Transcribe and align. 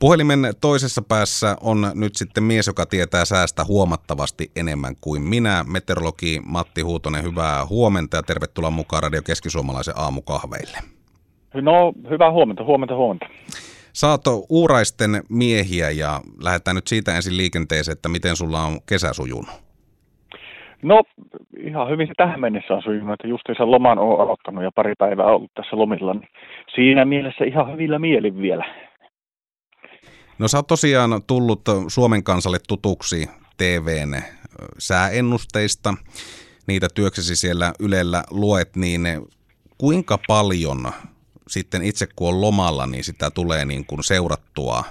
Puhelimen 0.00 0.38
toisessa 0.60 1.02
päässä 1.08 1.56
on 1.60 1.92
nyt 1.94 2.14
sitten 2.14 2.44
mies, 2.44 2.66
joka 2.66 2.86
tietää 2.86 3.24
säästä 3.24 3.64
huomattavasti 3.64 4.50
enemmän 4.56 4.94
kuin 5.00 5.22
minä. 5.22 5.64
Meteorologi 5.72 6.40
Matti 6.44 6.80
Huutonen, 6.80 7.22
hyvää 7.22 7.66
huomenta 7.66 8.16
ja 8.16 8.22
tervetuloa 8.22 8.70
mukaan 8.70 9.02
Radio 9.02 9.22
Keskisuomalaisen 9.22 9.94
aamukahveille. 9.96 10.78
No, 11.54 11.92
hyvää 12.10 12.32
huomenta, 12.32 12.64
huomenta, 12.64 12.96
huomenta. 12.96 13.26
Saato 13.92 14.46
uuraisten 14.48 15.10
miehiä 15.28 15.90
ja 15.90 16.20
lähdetään 16.42 16.74
nyt 16.74 16.86
siitä 16.86 17.16
ensin 17.16 17.36
liikenteeseen, 17.36 17.92
että 17.92 18.08
miten 18.08 18.36
sulla 18.36 18.60
on 18.60 18.78
kesä 18.88 19.12
sujunut? 19.12 19.54
No, 20.82 21.02
ihan 21.58 21.90
hyvin 21.90 22.06
se 22.06 22.14
tähän 22.16 22.40
mennessä 22.40 22.74
on 22.74 22.82
sujunut, 22.82 23.12
että 23.12 23.28
justiinsa 23.28 23.70
loman 23.70 23.98
on 23.98 24.20
aloittanut 24.20 24.64
ja 24.64 24.70
pari 24.74 24.94
päivää 24.98 25.26
ollut 25.26 25.54
tässä 25.54 25.76
lomilla, 25.76 26.14
niin 26.14 26.28
siinä 26.74 27.04
mielessä 27.04 27.44
ihan 27.44 27.72
hyvillä 27.72 27.98
mielin 27.98 28.42
vielä. 28.42 28.89
No 30.40 30.48
sä 30.48 30.58
oot 30.58 30.66
tosiaan 30.66 31.22
tullut 31.26 31.62
Suomen 31.88 32.24
kansalle 32.24 32.58
tutuksi 32.68 33.30
TVn 33.56 34.22
sääennusteista. 34.78 35.94
Niitä 36.66 36.88
työksesi 36.94 37.36
siellä 37.36 37.72
Ylellä 37.80 38.24
luet, 38.30 38.76
niin 38.76 39.02
kuinka 39.78 40.18
paljon 40.28 40.92
sitten 41.48 41.82
itse 41.82 42.06
kun 42.16 42.28
on 42.28 42.40
lomalla, 42.40 42.86
niin 42.86 43.04
sitä 43.04 43.30
tulee 43.30 43.64
niin 43.64 43.86
kuin 43.86 44.04
seurattua 44.04 44.84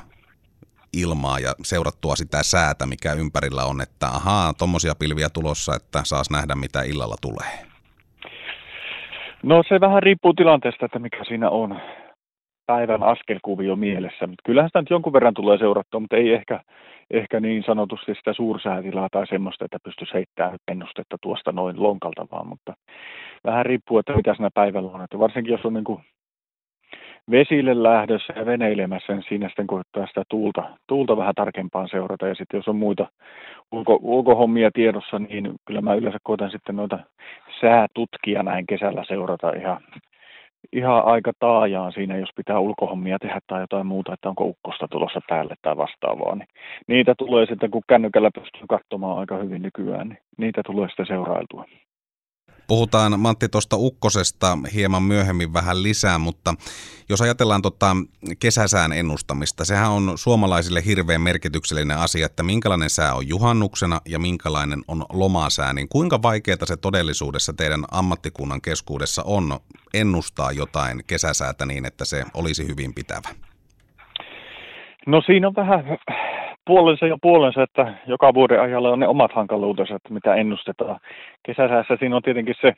ilmaa 0.94 1.40
ja 1.40 1.56
seurattua 1.64 2.16
sitä 2.16 2.44
säätä, 2.44 2.86
mikä 2.86 3.14
ympärillä 3.14 3.66
on, 3.66 3.82
että 3.82 4.08
ahaa, 4.08 4.54
tuommoisia 4.54 4.96
pilviä 4.96 5.30
tulossa, 5.30 5.76
että 5.76 6.02
saas 6.04 6.30
nähdä, 6.30 6.56
mitä 6.56 6.82
illalla 6.82 7.16
tulee? 7.22 7.66
No 9.44 9.64
se 9.70 9.82
vähän 9.82 10.04
riippuu 10.04 10.34
tilanteesta, 10.34 10.86
että 10.86 11.00
mikä 11.00 11.24
siinä 11.28 11.50
on 11.50 11.82
päivän 12.70 13.04
askelkuvio 13.04 13.76
mielessä. 13.76 14.28
Mutta 14.28 14.42
kyllähän 14.46 14.70
sitä 14.70 14.82
nyt 14.82 14.90
jonkun 14.90 15.14
verran 15.14 15.34
tulee 15.34 15.58
seurattua, 15.58 16.00
mutta 16.00 16.16
ei 16.16 16.34
ehkä, 16.34 16.60
ehkä 17.12 17.40
niin 17.40 17.64
sanotusti 17.64 18.16
sitä 18.16 18.34
suursäätilaa 18.34 19.08
tai 19.12 19.28
semmoista, 19.28 19.66
että 19.66 19.78
pystyisi 19.84 20.14
heittämään 20.14 20.58
ennustetta 20.68 21.18
tuosta 21.22 21.52
noin 21.52 21.84
lonkalta 21.84 22.28
vaan, 22.32 22.48
mutta 22.48 22.74
vähän 23.46 23.66
riippuu, 23.66 23.98
että 23.98 24.16
mitä 24.16 24.34
siinä 24.34 24.50
päivällä 24.54 24.92
on. 24.92 25.02
Että 25.04 25.20
varsinkin 25.20 25.52
jos 25.52 25.66
on 25.66 25.74
niin 25.74 25.84
kuin 25.84 26.02
vesille 27.32 27.84
lähdössä 27.84 28.34
ja 28.36 28.46
veneilemässä, 28.46 29.14
niin 29.14 29.26
siinä 29.30 29.48
sitten 29.48 29.68
koittaa 29.68 30.08
sitä 30.08 30.24
tuulta, 30.30 30.64
tuulta 30.88 31.18
vähän 31.18 31.36
tarkempaan 31.36 31.90
seurata. 31.90 32.28
Ja 32.28 32.36
sitten 32.36 32.58
jos 32.58 32.68
on 32.68 32.76
muita 32.76 33.08
ulko, 33.72 34.00
ulkohommia 34.02 34.72
tiedossa, 34.74 35.20
niin 35.20 35.54
kyllä 35.66 35.82
mä 35.82 35.94
yleensä 35.94 36.18
koitan 36.24 36.52
sitten 36.52 36.76
noita 36.76 37.00
säätutkia 37.62 38.44
näin 38.44 38.68
kesällä 38.68 39.04
seurata 39.08 39.52
ihan, 39.52 39.82
ihan 40.74 41.06
aika 41.06 41.32
taajaan 41.40 41.92
siinä, 41.92 42.18
jos 42.18 42.30
pitää 42.36 42.60
ulkohommia 42.60 43.20
tehdä 43.20 43.40
tai 43.48 43.62
jotain 43.62 43.88
muuta, 43.88 44.14
että 44.14 44.30
onko 44.30 44.44
ukkosta 44.44 44.88
tulossa 44.88 45.22
päälle 45.30 45.56
tai 45.62 45.78
vastaavaa. 45.78 46.36
Niin 46.36 46.48
niitä 46.88 47.16
tulee 47.18 47.46
sitten, 47.46 47.72
kun 47.72 47.82
kännykällä 47.88 48.32
pystyy 48.36 48.62
katsomaan 48.70 49.20
aika 49.20 49.38
hyvin 49.38 49.62
nykyään, 49.62 50.10
niin 50.10 50.20
niitä 50.38 50.62
tulee 50.66 50.88
sitten 50.88 51.06
seurailtua. 51.06 51.66
Puhutaan 52.70 53.20
Mantti 53.20 53.50
tuosta 53.50 53.76
ukkosesta 53.80 54.58
hieman 54.74 55.04
myöhemmin 55.04 55.54
vähän 55.54 55.84
lisää, 55.84 56.18
mutta 56.18 56.54
jos 57.10 57.22
ajatellaan 57.22 57.62
tota 57.62 57.96
kesäsään 58.40 58.94
ennustamista, 58.94 59.66
sehän 59.66 59.92
on 59.92 60.14
suomalaisille 60.16 60.86
hirveän 60.86 61.22
merkityksellinen 61.22 61.98
asia, 61.98 62.26
että 62.26 62.44
minkälainen 62.44 62.90
sää 62.90 63.14
on 63.14 63.28
juhannuksena 63.28 64.02
ja 64.08 64.20
minkälainen 64.20 64.82
on 64.88 65.06
lomasää, 65.14 65.74
niin 65.74 65.90
kuinka 65.90 66.22
vaikeaa 66.22 66.66
se 66.66 66.78
todellisuudessa 66.78 67.54
teidän 67.54 67.86
ammattikunnan 67.92 68.62
keskuudessa 68.62 69.24
on 69.26 69.60
ennustaa 69.94 70.52
jotain 70.52 71.02
kesäsäätä 71.08 71.66
niin, 71.66 71.86
että 71.86 72.06
se 72.06 72.24
olisi 72.34 72.68
hyvin 72.68 72.94
pitävä? 72.94 73.30
No 75.06 75.22
siinä 75.26 75.48
on 75.48 75.56
vähän 75.56 75.84
puolensa 76.70 77.08
ja 77.08 77.18
puolensa, 77.22 77.64
että 77.64 77.94
joka 78.08 78.34
vuoden 78.34 78.62
ajalla 78.62 78.90
on 78.90 79.00
ne 79.00 79.08
omat 79.08 79.32
hankaluutensa, 79.34 79.96
että 79.96 80.14
mitä 80.14 80.36
ennustetaan. 80.36 81.00
Kesäsäässä 81.44 81.98
siinä 82.00 82.16
on 82.16 82.22
tietenkin 82.22 82.56
se, 82.62 82.74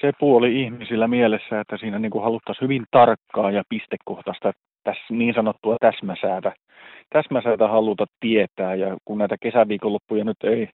se 0.00 0.12
puoli 0.20 0.62
ihmisillä 0.62 1.08
mielessä, 1.08 1.60
että 1.60 1.76
siinä 1.76 1.98
niin 1.98 2.10
kuin 2.10 2.24
haluttaisiin 2.24 2.62
hyvin 2.62 2.84
tarkkaa 2.90 3.50
ja 3.50 3.62
pistekohtaista 3.68 4.52
tässä 4.84 5.04
niin 5.10 5.34
sanottua 5.34 5.76
täsmäsäätä, 5.80 6.52
täsmäsäätä 7.10 7.68
haluta 7.68 8.06
tietää. 8.20 8.74
Ja 8.74 8.96
kun 9.04 9.18
näitä 9.18 9.36
kesäviikonloppuja 9.40 10.24
nyt 10.24 10.44
ei 10.44 10.68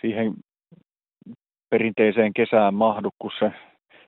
siihen 0.00 0.34
perinteiseen 1.70 2.32
kesään 2.32 2.74
mahdu, 2.74 3.10
kun 3.18 3.30
se 3.38 3.52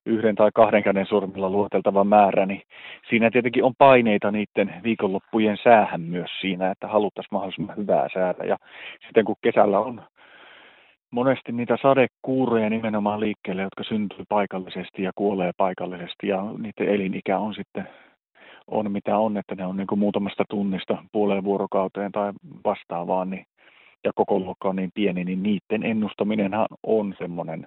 yhden 0.06 0.34
tai 0.34 0.50
kahden 0.54 0.82
käden 0.82 1.06
sormilla 1.06 1.50
luoteltava 1.50 2.04
määrä, 2.04 2.46
niin 2.46 2.62
siinä 3.08 3.30
tietenkin 3.30 3.64
on 3.64 3.74
paineita 3.78 4.30
niiden 4.30 4.74
viikonloppujen 4.82 5.56
säähän 5.64 6.00
myös 6.00 6.30
siinä, 6.40 6.70
että 6.70 6.88
haluttaisiin 6.88 7.34
mahdollisimman 7.34 7.76
hyvää 7.76 8.08
säätä. 8.14 8.44
Ja 8.44 8.56
sitten 9.06 9.24
kun 9.24 9.36
kesällä 9.42 9.78
on 9.78 10.02
monesti 11.10 11.52
niitä 11.52 11.76
sadekuureja 11.82 12.70
nimenomaan 12.70 13.20
liikkeelle, 13.20 13.62
jotka 13.62 13.84
syntyy 13.84 14.24
paikallisesti 14.28 15.02
ja 15.02 15.12
kuolee 15.14 15.50
paikallisesti 15.56 16.28
ja 16.28 16.44
niiden 16.58 16.94
elinikä 16.94 17.38
on 17.38 17.54
sitten 17.54 17.88
on 18.70 18.92
mitä 18.92 19.18
on, 19.18 19.36
että 19.36 19.54
ne 19.54 19.66
on 19.66 19.76
niin 19.76 19.86
kuin 19.86 19.98
muutamasta 19.98 20.44
tunnista 20.48 20.98
puoleen 21.12 21.44
vuorokauteen 21.44 22.12
tai 22.12 22.32
vastaavaan, 22.64 23.30
niin, 23.30 23.46
ja 24.04 24.12
koko 24.14 24.38
luokka 24.38 24.68
on 24.68 24.76
niin 24.76 24.90
pieni, 24.94 25.24
niin 25.24 25.42
niiden 25.42 25.82
ennustaminenhan 25.82 26.66
on 26.82 27.14
semmoinen 27.18 27.66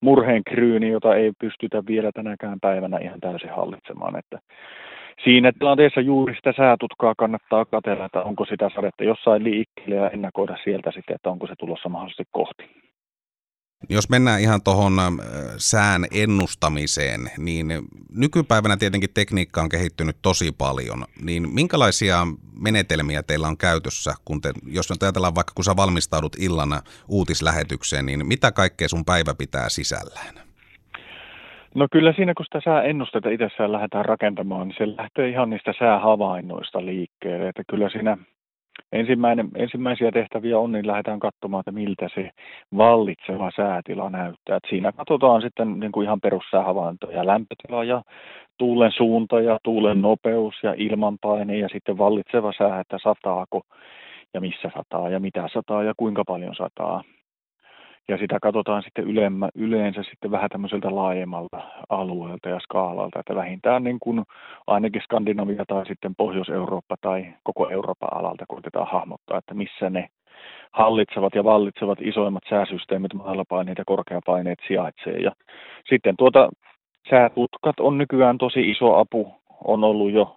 murheen 0.00 0.42
kryyni, 0.44 0.88
jota 0.88 1.14
ei 1.14 1.32
pystytä 1.38 1.82
vielä 1.86 2.10
tänäkään 2.14 2.60
päivänä 2.60 2.98
ihan 2.98 3.20
täysin 3.20 3.50
hallitsemaan. 3.50 4.18
Että 4.18 4.38
siinä 5.24 5.52
tilanteessa 5.58 6.00
juuri 6.00 6.34
sitä 6.34 6.52
säätutkaa 6.56 7.14
kannattaa 7.18 7.64
katsella, 7.64 8.04
että 8.04 8.22
onko 8.22 8.44
sitä 8.44 8.70
sadetta 8.74 9.04
jossain 9.04 9.44
liikkeelle 9.44 9.96
ja 9.96 10.10
ennakoida 10.10 10.56
sieltä 10.64 10.90
sitten, 10.90 11.14
että 11.14 11.30
onko 11.30 11.46
se 11.46 11.54
tulossa 11.58 11.88
mahdollisesti 11.88 12.24
kohti. 12.30 12.85
Jos 13.88 14.08
mennään 14.08 14.40
ihan 14.40 14.62
tuohon 14.62 14.92
sään 15.56 16.06
ennustamiseen, 16.10 17.30
niin 17.38 17.66
nykypäivänä 18.10 18.76
tietenkin 18.76 19.10
tekniikka 19.14 19.60
on 19.60 19.68
kehittynyt 19.68 20.16
tosi 20.22 20.52
paljon. 20.52 21.04
Niin 21.22 21.54
minkälaisia 21.54 22.26
menetelmiä 22.60 23.22
teillä 23.22 23.48
on 23.48 23.56
käytössä, 23.56 24.14
kun 24.24 24.40
te, 24.40 24.52
jos 24.66 24.90
nyt 24.90 25.02
ajatellaan 25.02 25.34
vaikka 25.34 25.52
kun 25.54 25.64
sä 25.64 25.76
valmistaudut 25.76 26.36
illana 26.38 26.80
uutislähetykseen, 27.08 28.06
niin 28.06 28.26
mitä 28.26 28.52
kaikkea 28.52 28.88
sun 28.88 29.04
päivä 29.04 29.34
pitää 29.34 29.68
sisällään? 29.68 30.34
No 31.74 31.88
kyllä 31.92 32.12
siinä, 32.12 32.34
kun 32.36 32.46
sitä 32.46 32.60
sääennustetta 32.64 33.30
itsessään 33.30 33.72
lähdetään 33.72 34.04
rakentamaan, 34.04 34.68
niin 34.68 34.76
se 34.78 34.96
lähtee 34.96 35.28
ihan 35.28 35.50
niistä 35.50 35.72
säähavainnoista 35.78 36.86
liikkeelle. 36.86 37.48
Että 37.48 37.62
kyllä 37.70 37.88
siinä 37.88 38.16
ensimmäinen, 38.92 39.48
ensimmäisiä 39.54 40.12
tehtäviä 40.12 40.58
on, 40.58 40.72
niin 40.72 40.86
lähdetään 40.86 41.20
katsomaan, 41.20 41.60
että 41.60 41.72
miltä 41.72 42.08
se 42.14 42.30
vallitseva 42.76 43.50
säätila 43.56 44.10
näyttää. 44.10 44.56
Että 44.56 44.68
siinä 44.68 44.92
katsotaan 44.92 45.42
sitten 45.42 45.80
niin 45.80 45.92
kuin 45.92 46.04
ihan 46.04 46.20
perussäähavaintoja, 46.20 47.26
lämpötila 47.26 47.84
ja 47.84 48.02
tuulen 48.58 48.92
suunta 48.92 49.40
ja 49.40 49.58
tuulen 49.62 50.02
nopeus 50.02 50.54
ja 50.62 50.74
ilmanpaine 50.76 51.58
ja 51.58 51.68
sitten 51.68 51.98
vallitseva 51.98 52.52
sää, 52.58 52.80
että 52.80 52.98
sataako 53.02 53.62
ja 54.34 54.40
missä 54.40 54.70
sataa 54.76 55.10
ja 55.10 55.20
mitä 55.20 55.48
sataa 55.52 55.82
ja 55.82 55.92
kuinka 55.96 56.24
paljon 56.26 56.54
sataa. 56.54 57.02
Ja 58.08 58.18
sitä 58.18 58.38
katsotaan 58.42 58.82
sitten 58.82 59.04
ylemmä, 59.04 59.48
yleensä 59.54 60.02
sitten 60.02 60.30
vähän 60.30 60.50
tämmöiseltä 60.50 60.94
laajemmalta 60.94 61.60
alueelta 61.88 62.48
ja 62.48 62.60
skaalalta, 62.60 63.20
että 63.20 63.34
vähintään 63.34 63.84
niin 63.84 63.98
kuin 64.00 64.24
ainakin 64.66 65.02
Skandinavia 65.02 65.64
tai 65.68 65.86
sitten 65.86 66.14
Pohjois-Eurooppa 66.14 66.96
tai 67.00 67.26
koko 67.42 67.70
Euroopan 67.70 68.18
alalta 68.18 68.44
koitetaan 68.48 68.88
hahmottaa, 68.92 69.38
että 69.38 69.54
missä 69.54 69.90
ne 69.90 70.08
hallitsevat 70.72 71.34
ja 71.34 71.44
vallitsevat 71.44 71.98
isoimmat 72.00 72.42
sääsysteemit, 72.48 73.14
matalapaineet 73.14 73.78
ja 73.78 73.84
korkeapaineet 73.86 74.58
sijaitsee. 74.68 75.18
Ja 75.18 75.32
sitten 75.90 76.14
tuota 76.18 76.48
säätutkat 77.10 77.80
on 77.80 77.98
nykyään 77.98 78.38
tosi 78.38 78.70
iso 78.70 78.98
apu, 78.98 79.34
on 79.64 79.84
ollut 79.84 80.12
jo 80.12 80.36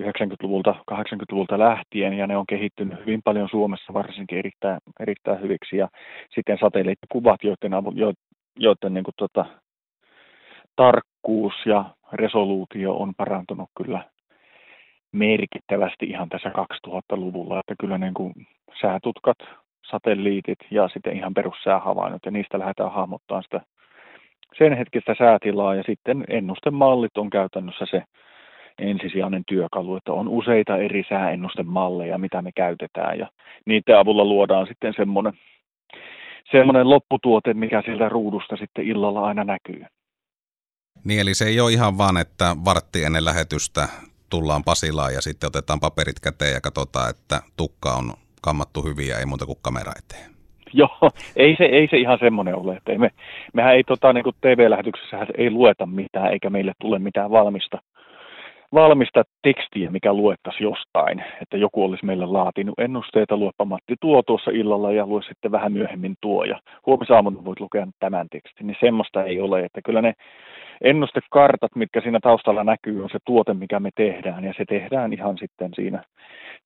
90-luvulta, 0.00 0.74
80-luvulta 0.90 1.58
lähtien 1.58 2.12
ja 2.12 2.26
ne 2.26 2.36
on 2.36 2.46
kehittynyt 2.46 3.00
hyvin 3.00 3.20
paljon 3.24 3.48
Suomessa 3.48 3.92
varsinkin 3.92 4.38
erittäin, 4.38 4.78
erittäin 5.00 5.40
hyviksi. 5.40 5.76
Ja 5.76 5.88
sitten 6.34 6.58
satelliittikuvat, 6.60 7.44
joiden, 7.44 7.74
avu, 7.74 7.92
jo, 7.94 8.12
joiden 8.58 8.94
niin 8.94 9.04
kuin, 9.04 9.14
tota, 9.16 9.44
tarkkuus 10.76 11.54
ja 11.66 11.84
resoluutio 12.12 12.94
on 12.94 13.14
parantunut 13.16 13.68
kyllä 13.76 14.04
merkittävästi 15.12 16.06
ihan 16.06 16.28
tässä 16.28 16.48
2000-luvulla, 16.48 17.60
että 17.60 17.74
kyllä 17.80 17.98
niin 17.98 18.14
kuin 18.14 18.32
säätutkat, 18.80 19.38
satelliitit 19.90 20.58
ja 20.70 20.88
sitten 20.88 21.16
ihan 21.16 21.34
perussäähavainnot 21.34 22.24
ja 22.24 22.30
niistä 22.30 22.58
lähdetään 22.58 22.92
hahmottamaan 22.92 23.42
sitä 23.42 23.60
sen 24.58 24.76
hetkistä 24.76 25.14
säätilaa. 25.18 25.74
Ja 25.74 25.82
sitten 25.86 26.24
ennustemallit 26.28 27.18
on 27.18 27.30
käytännössä 27.30 27.86
se 27.86 28.02
ensisijainen 28.78 29.42
työkalu, 29.48 29.96
että 29.96 30.12
on 30.12 30.28
useita 30.28 30.76
eri 30.76 31.04
sääennustemalleja, 31.08 32.18
mitä 32.18 32.42
me 32.42 32.50
käytetään 32.52 33.18
ja 33.18 33.30
niiden 33.66 33.98
avulla 33.98 34.24
luodaan 34.24 34.66
sitten 34.66 34.94
semmoinen, 34.96 35.32
semmoinen 36.50 36.90
lopputuote, 36.90 37.54
mikä 37.54 37.82
sieltä 37.84 38.08
ruudusta 38.08 38.56
sitten 38.56 38.86
illalla 38.86 39.24
aina 39.24 39.44
näkyy. 39.44 39.84
Niin, 41.04 41.20
eli 41.20 41.34
se 41.34 41.44
ei 41.44 41.60
ole 41.60 41.72
ihan 41.72 41.98
vaan, 41.98 42.16
että 42.16 42.56
vartti 42.64 43.04
ennen 43.04 43.24
lähetystä 43.24 43.88
tullaan 44.30 44.64
Pasilaan 44.64 45.14
ja 45.14 45.20
sitten 45.20 45.46
otetaan 45.46 45.80
paperit 45.80 46.20
käteen 46.20 46.54
ja 46.54 46.60
katsotaan, 46.60 47.10
että 47.10 47.40
tukka 47.56 47.94
on 47.94 48.12
kammattu 48.42 48.82
hyvin 48.82 49.08
ja 49.08 49.18
ei 49.18 49.26
muuta 49.26 49.46
kuin 49.46 49.58
kamera 49.62 49.92
eteen. 49.98 50.32
Joo, 50.72 51.10
ei 51.36 51.56
se, 51.58 51.64
ei 51.64 51.88
se 51.90 51.96
ihan 51.96 52.18
semmoinen 52.18 52.56
ole. 52.56 52.76
Että 52.76 52.92
ei 52.92 52.98
me, 52.98 53.10
mehän 53.54 53.74
ei 53.74 53.84
tota, 53.84 54.12
niin 54.12 54.24
TV-lähetyksessä 54.40 55.26
ei 55.38 55.50
lueta 55.50 55.86
mitään, 55.86 56.32
eikä 56.32 56.50
meille 56.50 56.72
tule 56.80 56.98
mitään 56.98 57.30
valmista, 57.30 57.78
valmista 58.74 59.22
tekstiä, 59.42 59.90
mikä 59.90 60.12
luettaisi 60.12 60.64
jostain. 60.64 61.24
Että 61.42 61.56
joku 61.56 61.84
olisi 61.84 62.06
meille 62.06 62.26
laatinut 62.26 62.78
ennusteita, 62.78 63.36
luepa 63.36 63.64
Matti 63.64 63.94
tuo 64.00 64.22
tuossa 64.22 64.50
illalla 64.50 64.92
ja 64.92 65.06
lue 65.06 65.22
sitten 65.22 65.52
vähän 65.52 65.72
myöhemmin 65.72 66.14
tuo. 66.20 66.44
Ja 66.44 66.60
huomisaamuna 66.86 67.44
voit 67.44 67.60
lukea 67.60 67.86
tämän 68.00 68.26
tekstin. 68.32 68.66
Niin 68.66 68.76
semmoista 68.80 69.24
ei 69.24 69.40
ole. 69.40 69.60
Että 69.64 69.80
kyllä 69.84 70.02
ne 70.02 70.12
ennustekartat, 70.84 71.76
mitkä 71.76 72.00
siinä 72.00 72.20
taustalla 72.22 72.64
näkyy, 72.64 73.02
on 73.02 73.10
se 73.10 73.18
tuote, 73.26 73.54
mikä 73.54 73.80
me 73.80 73.90
tehdään. 73.94 74.44
Ja 74.44 74.54
se 74.56 74.64
tehdään 74.68 75.12
ihan 75.12 75.38
sitten 75.38 75.70
siinä 75.74 76.04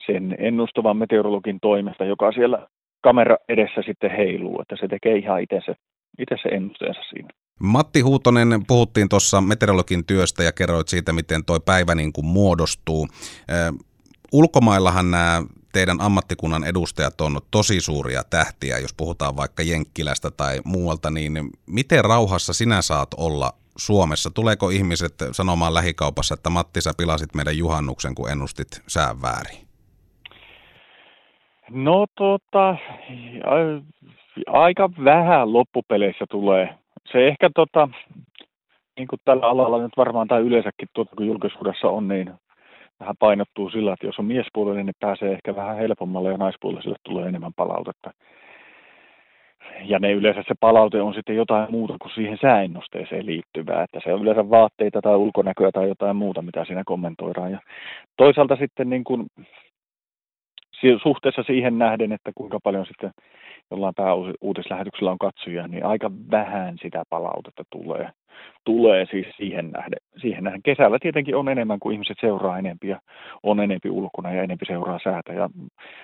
sen 0.06 0.37
ennustavan 0.38 0.97
meteorologin 0.97 1.58
toimesta, 1.62 2.05
joka 2.05 2.32
siellä 2.32 2.67
kamera 3.03 3.37
edessä 3.49 3.82
sitten 3.82 4.11
heiluu, 4.11 4.61
että 4.61 4.76
se 4.81 4.88
tekee 4.88 5.17
ihan 5.17 5.43
itse 5.43 5.61
se, 5.67 5.75
itse 6.19 6.37
se 6.43 6.49
ennusteensa 6.49 7.03
siinä. 7.03 7.29
Matti 7.61 8.00
Huutonen, 8.00 8.49
puhuttiin 8.69 9.08
tuossa 9.08 9.41
meteorologin 9.41 10.05
työstä 10.05 10.43
ja 10.43 10.53
kerroit 10.53 10.88
siitä, 10.88 11.12
miten 11.12 11.44
tuo 11.44 11.61
päivä 11.61 11.94
niin 11.94 12.12
kuin 12.12 12.26
muodostuu. 12.26 13.08
ulkomaillahan 14.32 15.11
nämä 15.11 15.43
teidän 15.73 16.00
ammattikunnan 16.00 16.64
edustajat 16.64 17.20
on 17.20 17.41
tosi 17.50 17.81
suuria 17.81 18.23
tähtiä, 18.31 18.79
jos 18.79 18.94
puhutaan 18.94 19.37
vaikka 19.37 19.62
Jenkkilästä 19.62 20.31
tai 20.31 20.61
muualta, 20.64 21.11
niin 21.11 21.50
miten 21.67 22.05
rauhassa 22.05 22.53
sinä 22.53 22.82
saat 22.82 23.08
olla 23.17 23.53
Suomessa? 23.76 24.31
Tuleeko 24.31 24.70
ihmiset 24.70 25.14
sanomaan 25.32 25.75
lähikaupassa, 25.75 26.35
että 26.35 26.50
Matti, 26.50 26.81
sä 26.81 26.93
pilasit 26.99 27.35
meidän 27.35 27.58
juhannuksen, 27.58 28.14
kun 28.14 28.31
ennustit 28.31 28.82
sään 28.87 29.23
väärin? 29.23 29.67
No 31.70 32.06
tota, 32.19 32.76
aika 34.47 34.91
vähän 35.05 35.53
loppupeleissä 35.53 36.25
tulee. 36.31 36.79
Se 37.12 37.26
ehkä 37.26 37.50
tota, 37.55 37.88
niin 38.97 39.08
kuin 39.08 39.20
tällä 39.25 39.47
alalla 39.47 39.82
nyt 39.82 39.97
varmaan 39.97 40.29
tai 40.29 40.41
yleensäkin 40.41 40.88
tuota, 40.94 41.17
kun 41.17 41.26
julkisuudessa 41.26 41.88
on, 41.88 42.08
niin 42.08 42.31
vähän 43.00 43.14
painottuu 43.19 43.70
sillä, 43.70 43.93
että 43.93 44.06
jos 44.06 44.19
on 44.19 44.25
miespuolinen, 44.25 44.87
niin 44.87 44.94
pääsee 45.00 45.32
ehkä 45.32 45.56
vähän 45.56 45.76
helpommalle 45.76 46.31
ja 46.31 46.37
naispuolisille 46.37 46.97
tulee 47.03 47.29
enemmän 47.29 47.55
palautetta. 47.56 48.11
Ja 49.85 49.99
ne 49.99 50.12
yleensä 50.12 50.43
se 50.49 50.55
palaute 50.61 51.03
on 51.03 51.14
sitten 51.14 51.37
jotain 51.37 51.70
muuta 51.70 51.97
kuin 52.03 52.12
siihen 52.14 52.38
sääennusteeseen 52.41 53.26
liittyvää, 53.26 53.82
että 53.82 54.00
se 54.05 54.12
on 54.12 54.23
yleensä 54.23 54.50
vaatteita 54.50 55.03
tai 55.03 55.17
ulkonäköä 55.17 55.70
tai 55.73 55.88
jotain 55.88 56.17
muuta, 56.17 56.43
mitä 56.43 56.64
siinä 56.64 56.82
kommentoidaan. 56.87 57.53
Ja 57.53 57.58
toisaalta 58.17 58.56
sitten 58.56 58.91
niin 58.91 59.05
kuin 59.05 59.26
suhteessa 61.03 61.43
siihen 61.43 61.79
nähden, 61.79 62.12
että 62.12 62.31
kuinka 62.35 62.58
paljon 62.62 62.87
sitten 62.87 63.11
jollain 63.70 63.94
pääuutislähetyksellä 63.94 65.10
on 65.10 65.18
katsojia, 65.18 65.68
niin 65.68 65.84
aika 65.84 66.10
vähän 66.30 66.76
sitä 66.82 67.02
palautetta 67.10 67.62
tulee, 67.70 68.10
tulee 68.64 69.06
siis 69.10 69.26
siihen 69.36 69.70
nähden. 69.70 69.98
siihen 70.16 70.44
nähden. 70.44 70.62
Kesällä 70.62 70.98
tietenkin 70.98 71.36
on 71.36 71.48
enemmän, 71.48 71.78
kuin 71.80 71.92
ihmiset 71.92 72.16
seuraa 72.20 72.58
enempi 72.58 72.88
ja 72.88 73.00
on 73.42 73.60
enempi 73.60 73.90
ulkona 73.90 74.32
ja 74.32 74.42
enempi 74.42 74.66
seuraa 74.66 74.98
säätä 75.04 75.32
ja 75.32 75.50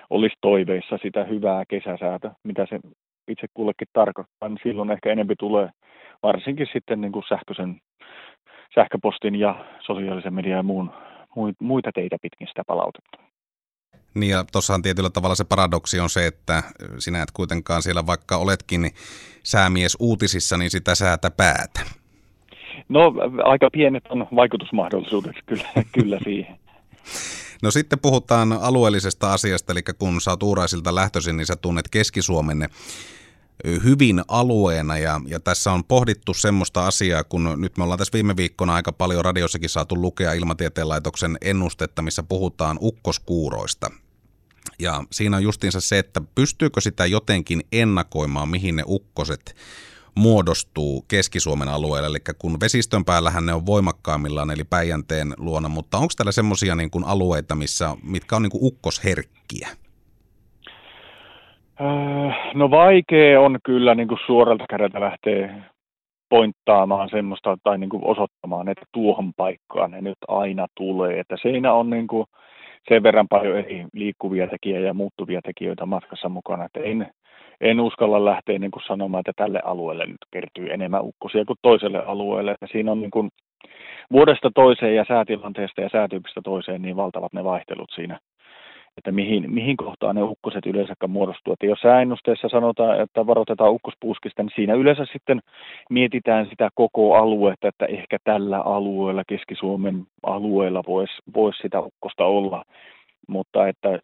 olisi 0.09 0.35
toiveissa 0.41 0.97
sitä 1.01 1.23
hyvää 1.23 1.63
kesäsäätä, 1.67 2.31
mitä 2.43 2.65
se 2.69 2.79
itse 3.27 3.47
kullekin 3.53 3.87
tarkoittaa, 3.93 4.49
niin 4.49 4.59
silloin 4.63 4.91
ehkä 4.91 5.11
enempi 5.11 5.35
tulee 5.39 5.69
varsinkin 6.23 6.67
sitten 6.73 7.01
niin 7.01 7.11
kuin 7.11 7.25
sähköisen, 7.29 7.77
sähköpostin 8.75 9.35
ja 9.35 9.65
sosiaalisen 9.79 10.33
median 10.33 10.57
ja 10.57 10.63
muun, 10.63 10.91
muita 11.59 11.91
teitä 11.91 12.17
pitkin 12.21 12.47
sitä 12.47 12.63
palautetta. 12.67 13.32
Niin 14.13 14.29
ja 14.29 14.45
tuossahan 14.51 14.81
tietyllä 14.81 15.09
tavalla 15.09 15.35
se 15.35 15.43
paradoksi 15.43 15.99
on 15.99 16.09
se, 16.09 16.27
että 16.27 16.63
sinä 16.99 17.21
et 17.21 17.31
kuitenkaan 17.31 17.81
siellä 17.81 18.05
vaikka 18.05 18.37
oletkin 18.37 18.91
säämies 19.43 19.97
uutisissa, 19.99 20.57
niin 20.57 20.71
sitä 20.71 20.95
säätä 20.95 21.31
päätä. 21.31 21.81
No 22.89 23.13
aika 23.43 23.69
pienet 23.73 24.03
on 24.09 24.27
vaikutusmahdollisuudet 24.35 25.35
kyllä, 25.45 25.67
kyllä 25.95 26.19
siihen. 26.23 26.59
No 27.61 27.71
sitten 27.71 27.99
puhutaan 27.99 28.51
alueellisesta 28.51 29.33
asiasta, 29.33 29.71
eli 29.71 29.81
kun 29.99 30.21
sä 30.21 30.31
oot 30.31 30.43
Uuraisilta 30.43 30.95
lähtöisin, 30.95 31.37
niin 31.37 31.45
sä 31.45 31.55
tunnet 31.55 31.89
Keski-Suomenne 31.91 32.69
hyvin 33.83 34.21
alueena 34.27 34.97
ja, 34.97 35.21
ja 35.27 35.39
tässä 35.39 35.71
on 35.71 35.83
pohdittu 35.83 36.33
semmoista 36.33 36.87
asiaa, 36.87 37.23
kun 37.23 37.55
nyt 37.57 37.77
me 37.77 37.83
ollaan 37.83 37.97
tässä 37.97 38.13
viime 38.13 38.37
viikkona 38.37 38.73
aika 38.73 38.91
paljon 38.91 39.25
radiossakin 39.25 39.69
saatu 39.69 40.01
lukea 40.01 40.33
Ilmatieteen 40.33 40.89
laitoksen 40.89 41.37
ennustetta, 41.41 42.01
missä 42.01 42.23
puhutaan 42.23 42.77
ukkoskuuroista. 42.81 43.91
Ja 44.79 45.03
siinä 45.11 45.37
on 45.37 45.43
justiinsa 45.43 45.81
se, 45.81 45.99
että 45.99 46.21
pystyykö 46.35 46.81
sitä 46.81 47.05
jotenkin 47.05 47.61
ennakoimaan, 47.71 48.49
mihin 48.49 48.75
ne 48.75 48.83
ukkoset 48.87 49.55
muodostuu 50.15 51.05
Keski-Suomen 51.07 51.67
alueella, 51.67 52.07
eli 52.07 52.17
kun 52.39 52.57
vesistön 52.61 53.05
päällähän 53.05 53.45
ne 53.45 53.53
on 53.53 53.65
voimakkaimmillaan, 53.65 54.51
eli 54.51 54.63
Päijänteen 54.63 55.27
luona, 55.37 55.69
mutta 55.69 55.97
onko 55.97 56.13
täällä 56.17 56.31
semmoisia 56.31 56.75
niin 56.75 56.89
alueita, 57.05 57.55
missä, 57.55 57.95
mitkä 58.03 58.35
on 58.35 58.41
niin 58.41 58.51
kuin 58.51 58.63
ukkosherkkiä? 58.63 59.67
Äh, 61.81 62.53
no 62.53 62.71
vaikea 62.71 63.41
on 63.41 63.59
kyllä 63.65 63.95
niin 63.95 64.07
kuin 64.07 64.19
suoralta 64.25 64.65
kädeltä 64.69 64.99
lähteä 64.99 65.63
pointtaamaan 66.29 67.09
semmoista 67.09 67.57
tai 67.63 67.77
niin 67.77 67.89
kuin 67.89 68.05
osoittamaan, 68.05 68.69
että 68.69 68.85
tuohon 68.91 69.33
paikkaan 69.33 69.91
ne 69.91 70.01
nyt 70.01 70.17
aina 70.27 70.67
tulee. 70.77 71.19
Että 71.19 71.35
siinä 71.41 71.73
on 71.73 71.89
niin 71.89 72.07
kuin 72.07 72.25
sen 72.89 73.03
verran 73.03 73.27
paljon 73.27 73.57
eri 73.57 73.85
liikkuvia 73.93 74.47
tekijöitä 74.47 74.87
ja 74.87 74.93
muuttuvia 74.93 75.41
tekijöitä 75.41 75.85
matkassa 75.85 76.29
mukana, 76.29 76.65
että 76.65 76.79
en, 76.79 77.07
en 77.61 77.79
uskalla 77.79 78.25
lähteä 78.25 78.59
niin 78.59 78.71
kuin 78.71 78.83
sanomaan, 78.87 79.19
että 79.19 79.43
tälle 79.43 79.61
alueelle 79.63 80.05
nyt 80.05 80.25
kertyy 80.31 80.73
enemmän 80.73 81.03
ukkosia 81.03 81.45
kuin 81.45 81.59
toiselle 81.61 82.03
alueelle. 82.05 82.51
Että 82.51 82.67
siinä 82.71 82.91
on 82.91 83.01
niin 83.01 83.11
kuin 83.11 83.29
vuodesta 84.11 84.51
toiseen 84.55 84.95
ja 84.95 85.05
säätilanteesta 85.07 85.81
ja 85.81 85.89
säätyypistä 85.91 86.41
toiseen 86.43 86.81
niin 86.81 86.95
valtavat 86.95 87.33
ne 87.33 87.43
vaihtelut 87.43 87.91
siinä 87.95 88.19
että 88.97 89.11
mihin, 89.11 89.53
mihin 89.53 89.77
kohtaan 89.77 90.15
ne 90.15 90.23
ukkoset 90.23 90.65
yleensäkään 90.65 91.09
muodostuu. 91.09 91.53
Että 91.53 91.65
jos 91.65 91.79
sääennusteessa 91.79 92.49
sanotaan, 92.49 93.01
että 93.01 93.27
varoitetaan 93.27 93.71
ukkospuuskista, 93.71 94.43
niin 94.43 94.51
siinä 94.55 94.73
yleensä 94.73 95.05
sitten 95.13 95.39
mietitään 95.89 96.47
sitä 96.49 96.69
koko 96.75 97.15
aluetta, 97.15 97.67
että 97.67 97.85
ehkä 97.85 98.17
tällä 98.23 98.59
alueella, 98.59 99.23
Keski-Suomen 99.27 100.03
alueella 100.23 100.83
voisi 100.87 101.13
vois 101.35 101.57
sitä 101.57 101.79
ukkosta 101.79 102.25
olla. 102.25 102.63
Mutta 103.27 103.67
että 103.67 103.99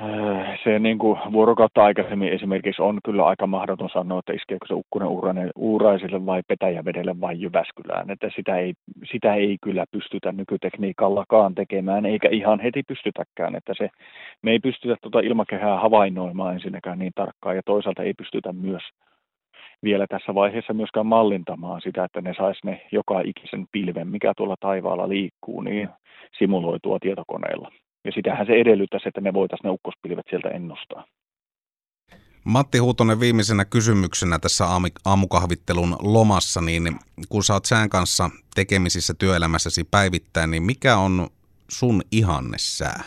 Äh, 0.00 0.58
se 0.64 0.78
niin 0.78 0.98
kuin 0.98 1.18
vuorokautta 1.32 1.84
aikaisemmin 1.84 2.32
esimerkiksi 2.32 2.82
on 2.82 2.98
kyllä 3.04 3.24
aika 3.24 3.46
mahdoton 3.46 3.88
sanoa, 3.92 4.18
että 4.18 4.32
iskeekö 4.32 4.66
se 4.66 4.74
ukkonen 4.74 5.08
uuraisille 5.56 6.26
vai 6.26 6.42
Petäjävedelle 6.48 7.20
vai 7.20 7.40
Jyväskylään. 7.40 8.10
Että 8.10 8.30
sitä 8.36 8.56
ei, 8.56 8.74
sitä 9.12 9.34
ei 9.34 9.56
kyllä 9.62 9.84
pystytä 9.90 10.32
nykytekniikallakaan 10.32 11.54
tekemään, 11.54 12.06
eikä 12.06 12.28
ihan 12.28 12.60
heti 12.60 12.82
pystytäkään. 12.88 13.56
Että 13.56 13.72
se, 13.78 13.88
me 14.42 14.50
ei 14.50 14.58
pystytä 14.58 14.96
tuota 15.02 15.20
ilmakehää 15.20 15.80
havainnoimaan 15.80 16.54
ensinnäkään 16.54 16.98
niin 16.98 17.12
tarkkaan 17.14 17.56
ja 17.56 17.62
toisaalta 17.64 18.02
ei 18.02 18.14
pystytä 18.14 18.52
myös 18.52 18.82
vielä 19.84 20.06
tässä 20.06 20.34
vaiheessa 20.34 20.72
myöskään 20.74 21.06
mallintamaan 21.06 21.80
sitä, 21.80 22.04
että 22.04 22.20
ne 22.20 22.34
sais 22.34 22.58
ne 22.64 22.86
joka 22.92 23.20
ikisen 23.20 23.66
pilven, 23.72 24.08
mikä 24.08 24.32
tuolla 24.36 24.56
taivaalla 24.60 25.08
liikkuu, 25.08 25.60
niin 25.60 25.88
simuloitua 26.38 26.98
tietokoneella. 26.98 27.72
Ja 28.04 28.12
sitähän 28.12 28.46
se 28.46 28.52
edellyttäisi, 28.52 29.08
että 29.08 29.20
me 29.20 29.32
voitaisiin 29.32 29.68
ne 29.68 29.70
ukkospilvet 29.70 30.26
sieltä 30.30 30.48
ennustaa. 30.48 31.04
Matti 32.44 32.78
Huutonen 32.78 33.20
viimeisenä 33.20 33.64
kysymyksenä 33.64 34.38
tässä 34.38 34.64
aamukahvittelun 35.04 35.96
lomassa, 36.02 36.60
niin 36.60 36.96
kun 37.28 37.44
sä 37.44 37.52
oot 37.52 37.64
sään 37.64 37.90
kanssa 37.90 38.30
tekemisissä 38.54 39.14
työelämässäsi 39.18 39.84
päivittäin, 39.84 40.50
niin 40.50 40.62
mikä 40.62 40.96
on 40.96 41.28
sun 41.70 42.02
ihanne 42.12 42.58
sää? 42.58 43.04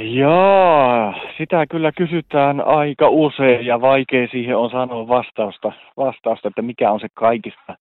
Joo, 0.00 1.14
sitä 1.38 1.66
kyllä 1.70 1.92
kysytään 1.92 2.60
aika 2.60 3.08
usein 3.08 3.66
ja 3.66 3.80
vaikea 3.80 4.28
siihen 4.28 4.56
on 4.56 4.70
sanoa 4.70 5.08
vastausta, 5.08 5.72
vastausta, 5.96 6.48
että 6.48 6.62
mikä 6.62 6.90
on 6.90 7.00
se 7.00 7.06
kaikista 7.14 7.76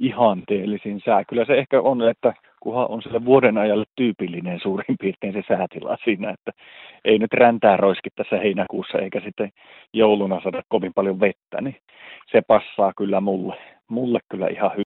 ihanteellisin 0.00 1.00
sää. 1.04 1.24
Kyllä 1.24 1.44
se 1.44 1.54
ehkä 1.54 1.80
on, 1.80 2.08
että 2.08 2.34
kunhan 2.60 2.90
on 2.90 3.02
sille 3.02 3.24
vuoden 3.24 3.58
ajalle 3.58 3.84
tyypillinen 3.96 4.60
suurin 4.60 4.96
piirtein 5.00 5.32
se 5.32 5.42
säätila 5.48 5.96
siinä, 6.04 6.30
että 6.30 6.50
ei 7.04 7.18
nyt 7.18 7.32
räntää 7.32 7.76
roiski 7.76 8.10
tässä 8.16 8.36
heinäkuussa 8.36 8.98
eikä 8.98 9.20
sitten 9.20 9.50
jouluna 9.92 10.40
saada 10.42 10.62
kovin 10.68 10.92
paljon 10.94 11.20
vettä, 11.20 11.60
niin 11.60 11.76
se 12.32 12.42
passaa 12.46 12.92
kyllä 12.96 13.20
mulle, 13.20 13.54
mulle 13.88 14.18
kyllä 14.28 14.48
ihan 14.48 14.70
hyvin. 14.76 14.80